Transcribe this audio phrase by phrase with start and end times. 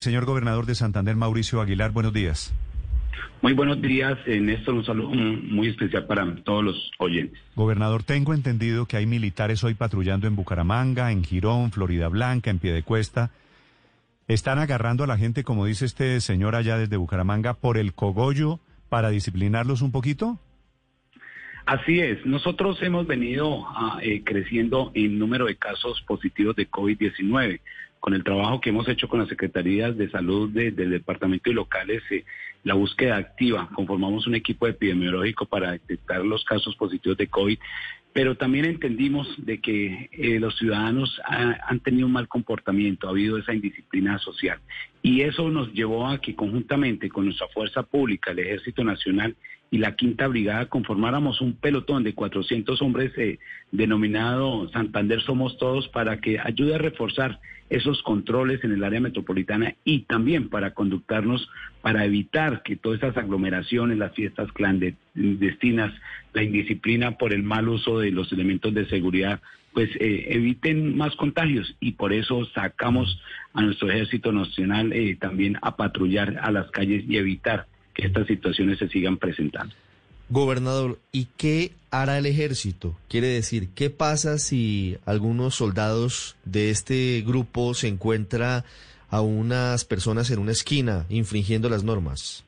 [0.00, 2.54] Señor gobernador de Santander, Mauricio Aguilar, buenos días.
[3.42, 4.74] Muy buenos días, Néstor.
[4.74, 7.40] Un saludo muy especial para todos los oyentes.
[7.56, 12.60] Gobernador, tengo entendido que hay militares hoy patrullando en Bucaramanga, en Girón, Florida Blanca, en
[12.60, 13.32] Piedecuesta.
[14.28, 18.60] ¿Están agarrando a la gente, como dice este señor allá desde Bucaramanga, por el cogollo
[18.88, 20.38] para disciplinarlos un poquito?
[21.66, 22.24] Así es.
[22.24, 27.58] Nosotros hemos venido ah, eh, creciendo en número de casos positivos de COVID-19
[28.00, 32.02] con el trabajo que hemos hecho con las secretarías de salud del departamento y locales,
[32.10, 32.24] eh,
[32.64, 37.58] la búsqueda activa, conformamos un equipo epidemiológico para detectar los casos positivos de COVID,
[38.12, 43.38] pero también entendimos de que eh, los ciudadanos han tenido un mal comportamiento, ha habido
[43.38, 44.58] esa indisciplina social.
[45.08, 49.36] Y eso nos llevó a que conjuntamente con nuestra fuerza pública, el Ejército Nacional
[49.70, 53.38] y la Quinta Brigada conformáramos un pelotón de 400 hombres eh,
[53.72, 57.40] denominado Santander Somos Todos para que ayude a reforzar
[57.70, 61.48] esos controles en el área metropolitana y también para conductarnos
[61.80, 65.94] para evitar que todas esas aglomeraciones, las fiestas clandestinas,
[66.34, 69.40] la indisciplina por el mal uso de los elementos de seguridad,
[69.78, 73.20] pues eh, eviten más contagios y por eso sacamos
[73.52, 78.26] a nuestro ejército nacional eh, también a patrullar a las calles y evitar que estas
[78.26, 79.72] situaciones se sigan presentando.
[80.30, 82.96] Gobernador, ¿y qué hará el ejército?
[83.08, 88.64] Quiere decir, ¿qué pasa si algunos soldados de este grupo se encuentra
[89.10, 92.44] a unas personas en una esquina infringiendo las normas?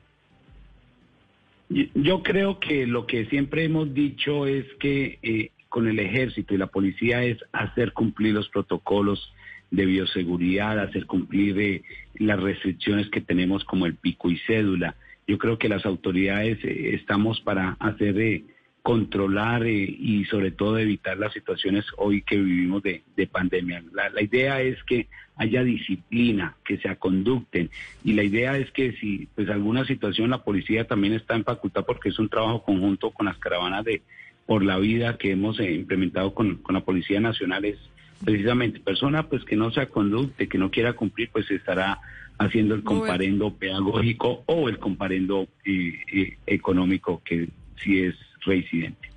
[1.69, 6.57] Yo creo que lo que siempre hemos dicho es que eh, con el ejército y
[6.57, 9.33] la policía es hacer cumplir los protocolos
[9.71, 11.83] de bioseguridad, hacer cumplir eh,
[12.15, 14.95] las restricciones que tenemos como el pico y cédula.
[15.25, 18.43] Yo creo que las autoridades eh, estamos para hacer de
[18.81, 23.81] controlar eh, y sobre todo evitar las situaciones hoy que vivimos de, pandemia.
[23.93, 27.69] La, idea es que haya disciplina, que se conducten
[28.03, 31.85] y la idea es que si pues alguna situación la policía también está en facultad
[31.85, 34.01] porque es un trabajo conjunto con las caravanas de
[34.45, 37.77] por la vida que hemos eh, implementado con, con la Policía Nacional es
[38.23, 41.99] precisamente persona pues que no se conducte, que no quiera cumplir, pues estará
[42.37, 47.49] haciendo el comparendo pedagógico o el comparendo eh, eh, económico que
[47.83, 48.15] si es
[48.45, 49.09] residente.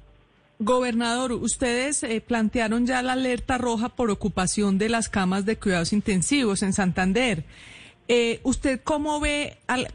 [0.58, 5.92] Gobernador, ustedes eh, plantearon ya la alerta roja por ocupación de las camas de cuidados
[5.92, 7.44] intensivos en Santander.
[8.42, 9.88] ¿Usted cómo ve al,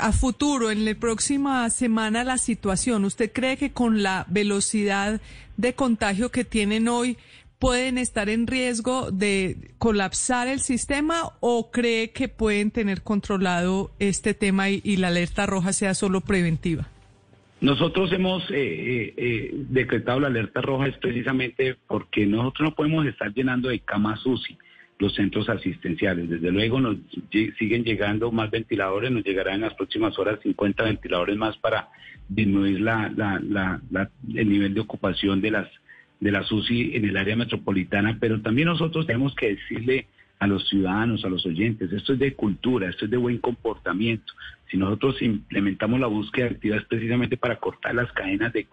[0.00, 3.04] a futuro, en la próxima semana, la situación?
[3.04, 5.20] ¿Usted cree que con la velocidad
[5.56, 7.18] de contagio que tienen hoy,
[7.62, 14.34] pueden estar en riesgo de colapsar el sistema o cree que pueden tener controlado este
[14.34, 16.88] tema y, la alerta roja sea solo preventiva?
[17.60, 23.06] Nosotros hemos eh, eh, eh, decretado la alerta roja es precisamente porque nosotros no podemos
[23.06, 24.58] estar llenando de camas UCI
[25.02, 26.30] los centros asistenciales.
[26.30, 26.96] Desde luego nos
[27.58, 31.88] siguen llegando más ventiladores, nos llegarán en las próximas horas 50 ventiladores más para
[32.28, 35.68] disminuir el nivel de ocupación de las
[36.20, 40.06] de la SUSI en el área metropolitana, pero también nosotros tenemos que decirle
[40.42, 44.32] a los ciudadanos, a los oyentes, esto es de cultura, esto es de buen comportamiento.
[44.68, 48.66] Si nosotros implementamos la búsqueda activa es precisamente para cortar las cadenas de,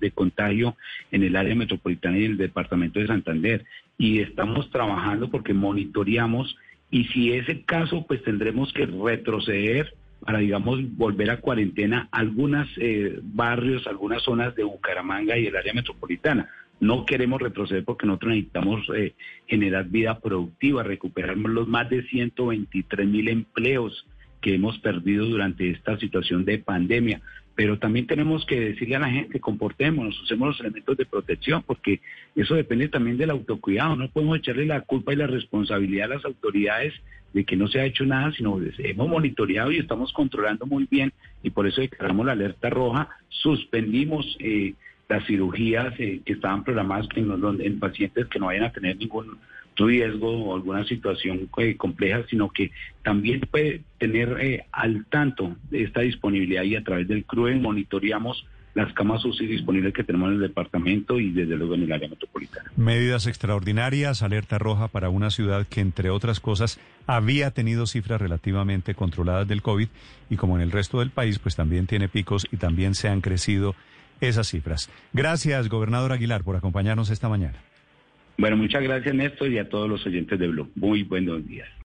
[0.00, 0.76] de contagio
[1.10, 3.64] en el área metropolitana y en el departamento de Santander.
[3.98, 6.56] Y estamos trabajando porque monitoreamos
[6.88, 12.68] y si es el caso, pues tendremos que retroceder para, digamos, volver a cuarentena algunos
[12.76, 16.48] eh, barrios, algunas zonas de Bucaramanga y el área metropolitana.
[16.80, 19.14] No queremos retroceder porque nosotros necesitamos eh,
[19.46, 24.06] generar vida productiva, recuperar los más de 123 mil empleos
[24.40, 27.20] que hemos perdido durante esta situación de pandemia.
[27.54, 32.00] Pero también tenemos que decirle a la gente, comportémonos, usemos los elementos de protección, porque
[32.34, 33.96] eso depende también del autocuidado.
[33.96, 36.92] No podemos echarle la culpa y la responsabilidad a las autoridades
[37.32, 41.12] de que no se ha hecho nada, sino hemos monitoreado y estamos controlando muy bien
[41.42, 44.74] y por eso declaramos la alerta roja, suspendimos eh,
[45.08, 47.30] las cirugías eh, que estaban programadas en,
[47.60, 49.38] en pacientes que no vayan a tener ningún
[49.76, 52.70] riesgo o alguna situación eh, compleja, sino que
[53.02, 58.92] también puede tener eh, al tanto esta disponibilidad y a través del CRUE monitoreamos las
[58.92, 62.70] camas UCI disponibles que tenemos en el departamento y desde luego en el área metropolitana.
[62.76, 68.94] Medidas extraordinarias, alerta roja para una ciudad que entre otras cosas había tenido cifras relativamente
[68.94, 69.88] controladas del COVID
[70.28, 73.22] y como en el resto del país pues también tiene picos y también se han
[73.22, 73.74] crecido
[74.20, 74.90] esas cifras.
[75.12, 77.58] Gracias, gobernador Aguilar, por acompañarnos esta mañana.
[78.38, 80.70] Bueno, muchas gracias Néstor y a todos los oyentes de Blue.
[80.74, 81.68] Muy buenos días.